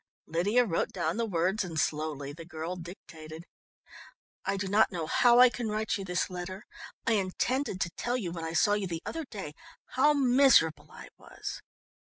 Lydia 0.25 0.65
wrote 0.65 0.89
down 0.91 1.17
the 1.17 1.27
words 1.27 1.63
and 1.63 1.79
slowly 1.79 2.33
the 2.33 2.43
girl 2.43 2.75
dictated. 2.75 3.43
"_I 4.47 4.57
do 4.57 4.67
not 4.67 4.91
know 4.91 5.05
how 5.05 5.39
I 5.39 5.47
can 5.49 5.69
write 5.69 5.95
you 5.95 6.03
this 6.03 6.27
letter. 6.27 6.65
I 7.05 7.11
intended 7.13 7.79
to 7.81 7.91
tell 7.91 8.17
you 8.17 8.31
when 8.31 8.43
I 8.43 8.53
saw 8.53 8.73
you 8.73 8.87
the 8.87 9.03
other 9.05 9.25
day 9.25 9.53
how 9.89 10.13
miserable 10.15 10.89
I 10.91 11.09
was. 11.19 11.61